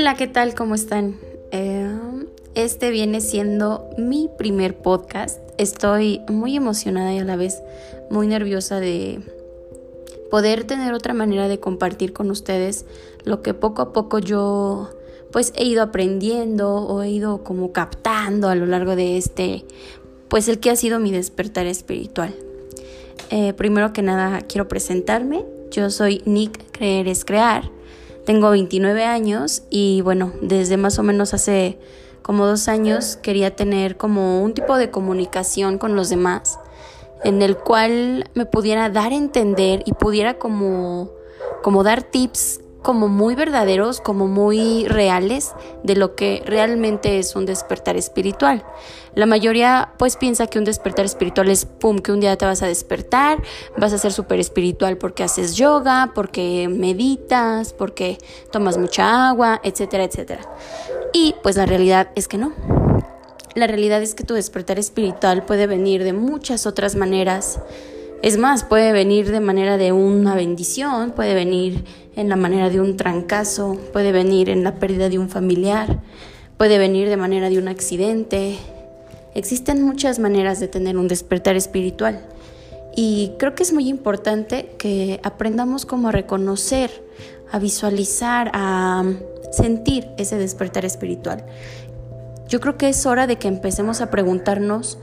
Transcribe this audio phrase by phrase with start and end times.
[0.00, 0.54] Hola, ¿qué tal?
[0.54, 1.16] ¿Cómo están?
[1.50, 1.90] Eh,
[2.54, 5.40] este viene siendo mi primer podcast.
[5.58, 7.60] Estoy muy emocionada y a la vez
[8.08, 9.18] muy nerviosa de
[10.30, 12.86] poder tener otra manera de compartir con ustedes
[13.24, 14.88] lo que poco a poco yo
[15.32, 19.64] pues he ido aprendiendo o he ido como captando a lo largo de este
[20.28, 22.36] pues el que ha sido mi despertar espiritual.
[23.30, 25.44] Eh, primero que nada quiero presentarme.
[25.72, 27.77] Yo soy Nick Creer es Crear.
[28.28, 31.78] Tengo 29 años y bueno, desde más o menos hace
[32.20, 36.58] como dos años quería tener como un tipo de comunicación con los demás
[37.24, 41.08] en el cual me pudiera dar a entender y pudiera como,
[41.62, 47.46] como dar tips como muy verdaderos, como muy reales de lo que realmente es un
[47.46, 48.64] despertar espiritual.
[49.14, 52.62] La mayoría pues piensa que un despertar espiritual es, pum, que un día te vas
[52.62, 53.42] a despertar,
[53.76, 58.18] vas a ser súper espiritual porque haces yoga, porque meditas, porque
[58.52, 60.42] tomas mucha agua, etcétera, etcétera.
[61.12, 62.52] Y pues la realidad es que no.
[63.54, 67.60] La realidad es que tu despertar espiritual puede venir de muchas otras maneras.
[68.22, 71.84] Es más, puede venir de manera de una bendición, puede venir
[72.16, 76.00] en la manera de un trancazo, puede venir en la pérdida de un familiar,
[76.56, 78.56] puede venir de manera de un accidente.
[79.34, 82.20] Existen muchas maneras de tener un despertar espiritual
[82.96, 86.90] y creo que es muy importante que aprendamos cómo reconocer,
[87.52, 89.04] a visualizar, a
[89.52, 91.44] sentir ese despertar espiritual.
[92.48, 94.98] Yo creo que es hora de que empecemos a preguntarnos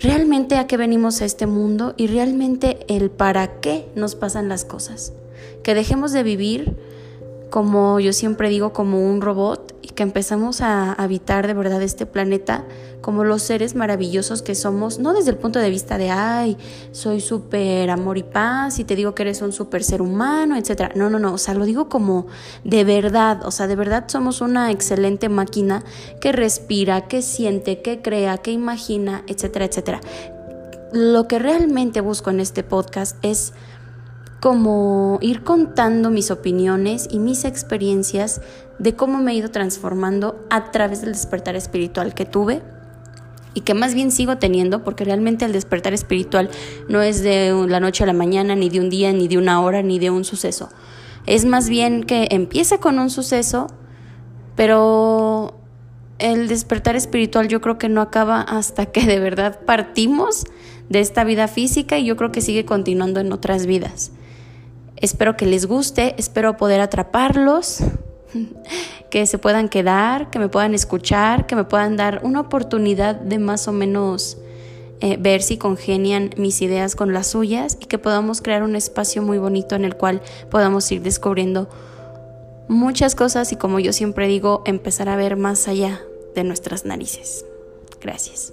[0.00, 4.64] realmente a qué venimos a este mundo y realmente el para qué nos pasan las
[4.64, 5.12] cosas.
[5.62, 6.76] Que dejemos de vivir
[7.50, 9.67] como yo siempre digo, como un robot
[9.98, 12.64] que empezamos a habitar de verdad este planeta
[13.00, 16.56] como los seres maravillosos que somos, no desde el punto de vista de, ay,
[16.92, 20.92] soy súper amor y paz y te digo que eres un súper ser humano, etcétera.
[20.94, 22.28] No, no, no, o sea, lo digo como
[22.62, 25.82] de verdad, o sea, de verdad somos una excelente máquina
[26.20, 30.00] que respira, que siente, que crea, que imagina, etcétera, etcétera.
[30.92, 33.52] Lo que realmente busco en este podcast es
[34.40, 38.40] como ir contando mis opiniones y mis experiencias
[38.78, 42.62] de cómo me he ido transformando a través del despertar espiritual que tuve
[43.54, 46.50] y que más bien sigo teniendo, porque realmente el despertar espiritual
[46.88, 49.60] no es de la noche a la mañana, ni de un día, ni de una
[49.60, 50.68] hora, ni de un suceso.
[51.26, 53.66] Es más bien que empieza con un suceso,
[54.54, 55.58] pero
[56.18, 60.44] el despertar espiritual yo creo que no acaba hasta que de verdad partimos
[60.88, 64.12] de esta vida física y yo creo que sigue continuando en otras vidas.
[65.00, 67.78] Espero que les guste, espero poder atraparlos,
[69.10, 73.38] que se puedan quedar, que me puedan escuchar, que me puedan dar una oportunidad de
[73.38, 74.38] más o menos
[75.00, 79.22] eh, ver si congenian mis ideas con las suyas y que podamos crear un espacio
[79.22, 81.68] muy bonito en el cual podamos ir descubriendo
[82.66, 86.02] muchas cosas y como yo siempre digo, empezar a ver más allá
[86.34, 87.44] de nuestras narices.
[88.00, 88.52] Gracias.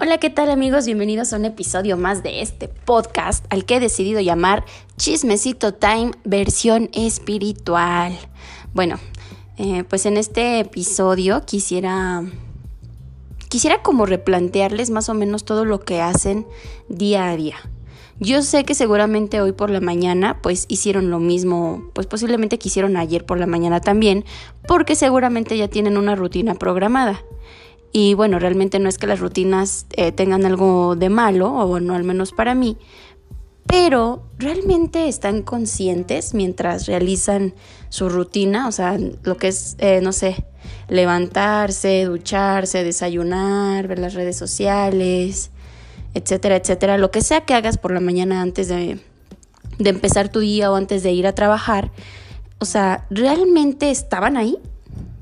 [0.00, 0.86] Hola, ¿qué tal amigos?
[0.86, 4.64] Bienvenidos a un episodio más de este podcast al que he decidido llamar
[4.96, 8.16] Chismecito Time versión espiritual.
[8.72, 9.00] Bueno,
[9.56, 12.22] eh, pues en este episodio quisiera
[13.48, 16.46] quisiera como replantearles más o menos todo lo que hacen
[16.88, 17.56] día a día.
[18.20, 22.96] Yo sé que seguramente hoy por la mañana pues hicieron lo mismo, pues posiblemente quisieron
[22.96, 24.24] ayer por la mañana también,
[24.68, 27.20] porque seguramente ya tienen una rutina programada.
[27.92, 31.94] Y bueno, realmente no es que las rutinas eh, tengan algo de malo, o bueno,
[31.94, 32.76] al menos para mí,
[33.68, 37.54] pero realmente están conscientes mientras realizan
[37.90, 40.44] su rutina, o sea, lo que es, eh, no sé,
[40.88, 45.50] levantarse, ducharse, desayunar, ver las redes sociales,
[46.14, 49.00] etcétera, etcétera, lo que sea que hagas por la mañana antes de,
[49.78, 51.90] de empezar tu día o antes de ir a trabajar,
[52.60, 54.58] o sea, ¿realmente estaban ahí?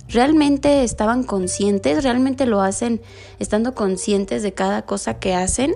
[0.09, 2.05] ¿Realmente estaban conscientes?
[2.05, 3.01] ¿Realmente lo hacen
[3.39, 5.75] estando conscientes de cada cosa que hacen?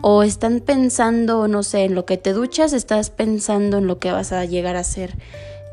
[0.00, 4.10] ¿O están pensando, no sé, en lo que te duchas, estás pensando en lo que
[4.10, 5.14] vas a llegar a hacer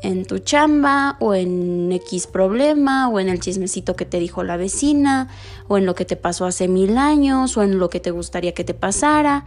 [0.02, 4.56] en tu chamba o en X problema o en el chismecito que te dijo la
[4.56, 5.28] vecina
[5.66, 8.54] o en lo que te pasó hace mil años o en lo que te gustaría
[8.54, 9.44] que te pasara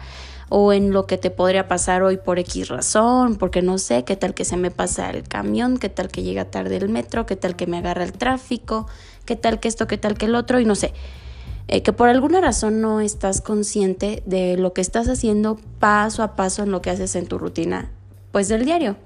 [0.54, 4.18] o en lo que te podría pasar hoy por X razón, porque no sé, qué
[4.18, 7.38] tal que se me pasa el camión, qué tal que llega tarde el metro, qué
[7.38, 8.86] tal que me agarra el tráfico,
[9.24, 10.94] qué tal que esto, qué tal que el otro, y no sé.
[11.70, 16.36] Eh, que por alguna razón no estás consciente de lo que estás haciendo paso a
[16.36, 17.90] paso en lo que haces en tu rutina,
[18.34, 18.98] pues del diario.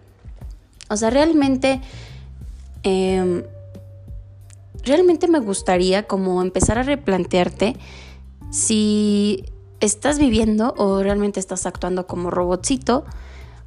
[0.90, 1.80] O sea, realmente
[2.82, 3.44] em,
[4.84, 7.76] realmente me gustaría como empezar a replantearte
[8.50, 9.46] si
[9.80, 13.06] estás viviendo o realmente estás actuando como robotcito.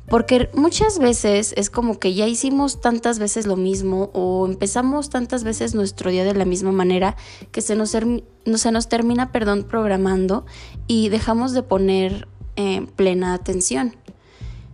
[0.08, 5.44] Porque muchas veces es como que ya hicimos tantas veces lo mismo o empezamos tantas
[5.44, 7.14] veces nuestro día de la misma manera
[7.52, 10.46] que se nos, se nos termina, perdón, programando
[10.86, 12.26] y dejamos de poner
[12.56, 13.96] eh, plena atención.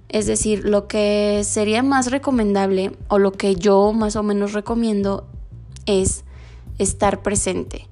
[0.09, 5.27] Es decir, lo que sería más recomendable o lo que yo más o menos recomiendo
[5.87, 6.23] es
[6.79, 7.89] estar presente.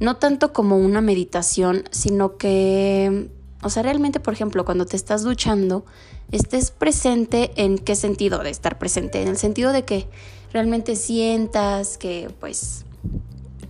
[0.00, 3.30] No tanto como una meditación, sino que,
[3.62, 5.84] o sea, realmente, por ejemplo, cuando te estás duchando,
[6.32, 10.06] estés presente en qué sentido de estar presente, en el sentido de que
[10.52, 12.84] realmente sientas que, pues,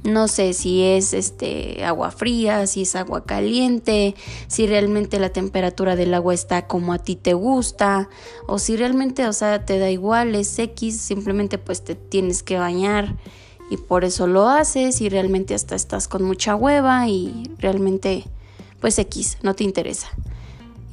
[0.06, 4.14] no sé si es este agua fría, si es agua caliente,
[4.46, 8.08] si realmente la temperatura del agua está como a ti te gusta
[8.46, 12.56] o si realmente, o sea, te da igual, es X, simplemente pues te tienes que
[12.58, 13.16] bañar
[13.70, 18.24] y por eso lo haces y realmente hasta estás con mucha hueva y realmente
[18.80, 20.08] pues X, no te interesa.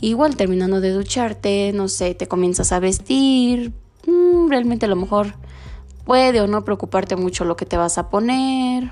[0.01, 3.71] Igual terminando de ducharte, no sé, te comienzas a vestir,
[4.07, 5.35] mm, realmente a lo mejor
[6.05, 8.91] puede o no preocuparte mucho lo que te vas a poner.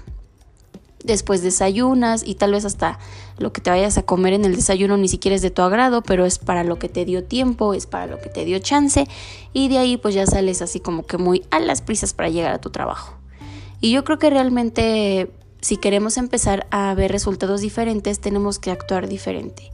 [1.03, 2.99] Después desayunas y tal vez hasta
[3.39, 6.03] lo que te vayas a comer en el desayuno ni siquiera es de tu agrado,
[6.03, 9.07] pero es para lo que te dio tiempo, es para lo que te dio chance
[9.51, 12.53] y de ahí pues ya sales así como que muy a las prisas para llegar
[12.53, 13.20] a tu trabajo.
[13.81, 15.31] Y yo creo que realmente
[15.61, 19.71] si queremos empezar a ver resultados diferentes, tenemos que actuar diferente.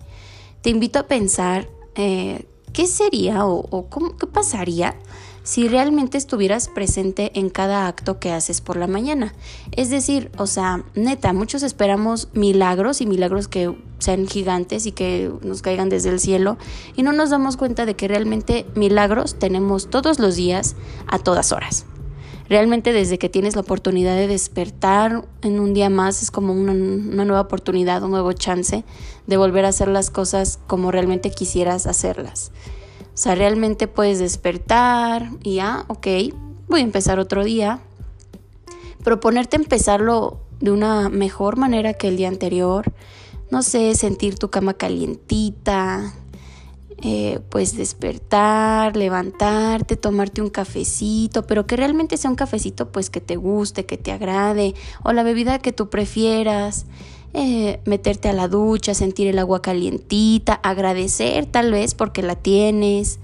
[0.61, 4.95] Te invito a pensar eh, qué sería o, cómo, qué pasaría
[5.43, 9.33] si realmente estuvieras presente en cada acto que haces por la mañana.
[9.71, 15.31] Es decir, o sea, neta, muchos esperamos milagros y milagros que sean gigantes y que
[15.43, 16.57] nos caigan desde el cielo
[16.97, 20.75] y no nos damos cuenta de que realmente milagros tenemos todos los días
[21.07, 21.85] a todas horas.
[22.49, 26.73] Realmente desde que tienes la oportunidad de despertar en un día más es como una,
[26.73, 28.85] nueva oportunidad, un nuevo chance
[29.25, 32.51] de volver a hacer las cosas como realmente quisieras hacerlas.
[33.01, 36.07] O sea, realmente puedes despertar y ya, ok,
[36.67, 37.79] voy a empezar otro día.
[39.03, 42.93] Proponerte empezarlo de una mejor manera que el día anterior.
[43.51, 46.13] No sé, sentir tu cama calientita,
[47.03, 53.21] eh, pues despertar, levantarte, tomarte un cafecito, pero que realmente sea un cafecito pues que
[53.21, 54.73] te guste, que te agrade,
[55.03, 56.87] o la bebida que tú prefieras,
[57.33, 63.19] eh, meterte a la ducha, sentir el agua calientita, agradecer tal vez porque la tienes,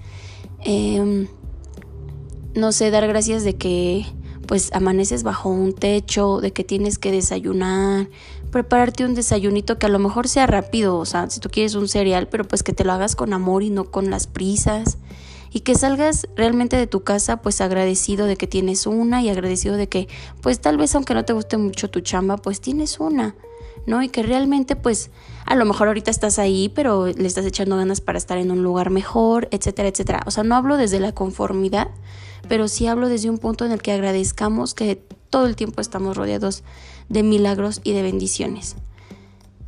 [0.60, 1.26] em,
[2.54, 4.06] no sé, dar gracias de que
[4.46, 8.08] pues amaneces bajo un techo, de que tienes que desayunar,
[8.50, 11.88] prepararte un desayunito que a lo mejor sea rápido, o sea, si tú quieres un
[11.88, 14.98] cereal, pero pues que te lo hagas con amor y no con las prisas.
[15.50, 19.76] Y que salgas realmente de tu casa pues agradecido de que tienes una y agradecido
[19.76, 20.08] de que
[20.40, 23.36] pues tal vez aunque no te guste mucho tu chamba pues tienes una,
[23.86, 24.02] ¿no?
[24.02, 25.10] Y que realmente pues
[25.46, 28.62] a lo mejor ahorita estás ahí pero le estás echando ganas para estar en un
[28.62, 30.22] lugar mejor, etcétera, etcétera.
[30.26, 31.88] O sea, no hablo desde la conformidad,
[32.48, 36.16] pero sí hablo desde un punto en el que agradezcamos que todo el tiempo estamos
[36.16, 36.62] rodeados
[37.08, 38.76] de milagros y de bendiciones.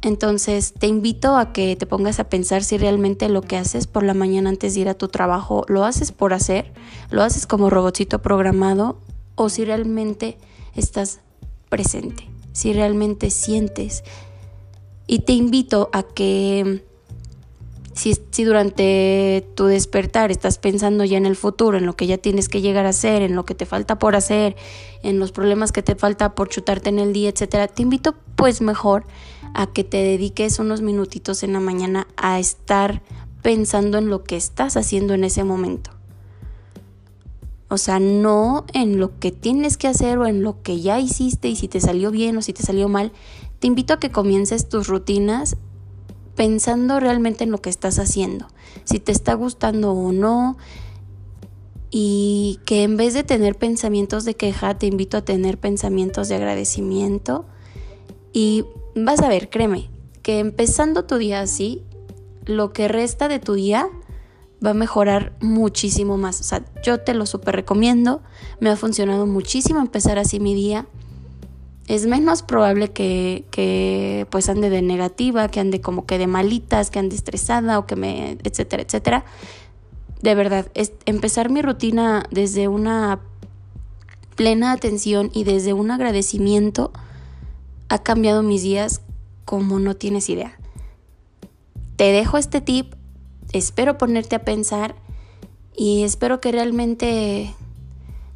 [0.03, 4.05] Entonces te invito a que te pongas a pensar si realmente lo que haces por
[4.05, 6.73] la mañana antes de ir a tu trabajo lo haces por hacer,
[7.11, 9.00] lo haces como robotito programado
[9.35, 10.38] o si realmente
[10.75, 11.21] estás
[11.69, 14.02] presente, si realmente sientes.
[15.06, 16.82] Y te invito a que
[17.92, 22.48] si, durante tu despertar estás pensando ya en el futuro, en lo que ya tienes
[22.48, 24.56] que llegar a hacer, en lo que te falta por hacer,
[25.02, 28.62] en los problemas que te falta por chutarte en el día, etcétera, te invito pues
[28.62, 29.04] mejor
[29.52, 33.02] a que te dediques unos minutitos en la mañana a estar
[33.42, 35.96] pensando en lo que estás haciendo en ese momento.
[37.68, 41.49] O sea, no en lo que tienes que hacer o en lo que ya hiciste
[41.49, 43.12] y si te salió bien o si te salió mal.
[43.58, 45.56] Te invito a que comiences tus rutinas
[46.37, 48.46] pensando realmente en lo que estás haciendo,
[48.85, 50.58] si te está gustando o no,
[51.90, 56.35] y que en vez de tener pensamientos de queja, te invito a tener pensamientos de
[56.35, 57.46] agradecimiento.
[58.32, 59.88] Y vas a ver, créeme,
[60.23, 61.82] que empezando tu día así,
[62.44, 63.88] lo que resta de tu día
[64.64, 66.40] va a mejorar muchísimo más.
[66.40, 68.22] O sea, yo te lo súper recomiendo,
[68.60, 70.86] me ha funcionado muchísimo empezar así mi día
[71.88, 76.90] es menos probable que, que, pues ande de negativa, que ande como que de malitas,
[76.90, 79.25] que ande estresada o que me, etcétera, etcétera.
[80.20, 83.20] De verdad, es empezar mi rutina desde una
[84.34, 86.92] plena atención y desde un agradecimiento
[87.88, 89.02] ha cambiado mis días
[89.44, 90.58] como no tienes idea.
[91.94, 92.94] Te dejo este tip,
[93.58, 94.94] espero ponerte a pensar
[95.75, 97.54] y espero que realmente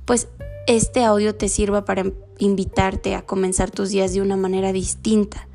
[0.05, 0.29] pues
[0.67, 2.05] este audio te sirva para
[2.39, 5.47] invitarte a comenzar tus días de una manera distinta.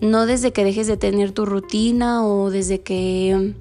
[0.00, 3.54] No desde que dejes de tener tu rutina o desde que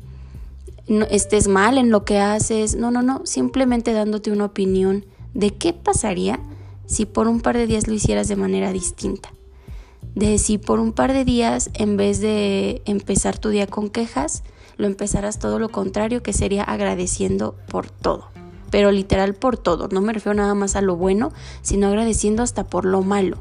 [0.88, 2.76] mm, estés mal en lo que haces.
[2.76, 3.22] No, no, no.
[3.26, 6.40] Simplemente dándote una opinión de qué pasaría
[6.88, 9.32] si por un par de días lo hicieras de manera distinta.
[10.14, 14.44] De si por un par de días, en vez de empezar tu día con quejas,
[14.78, 18.30] lo empezarás todo lo contrario, que sería agradeciendo por todo.
[18.72, 19.88] Pero literal por todo.
[19.90, 23.38] No me refiero nada más a lo bueno, sino agradeciendo hasta por lo malo.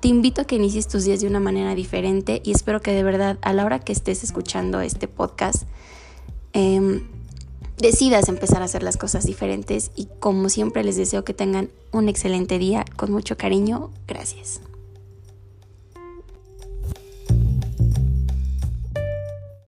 [0.00, 3.04] Te invito a que inicies tus días de una manera diferente y espero que de
[3.04, 5.62] verdad a la hora que estés escuchando este podcast,
[6.52, 7.06] em,
[7.78, 12.08] decidas empezar a hacer las cosas diferentes y como siempre les deseo que tengan un
[12.08, 13.90] excelente día con mucho cariño.
[14.08, 14.60] Gracias.